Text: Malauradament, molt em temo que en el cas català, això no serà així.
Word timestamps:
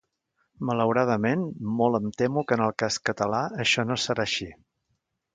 Malauradament, 0.67 1.43
molt 1.81 1.99
em 1.99 2.07
temo 2.21 2.43
que 2.51 2.57
en 2.59 2.63
el 2.67 2.73
cas 2.83 2.97
català, 3.09 3.41
això 3.65 3.85
no 3.91 3.99
serà 4.05 4.25
així. 4.25 4.49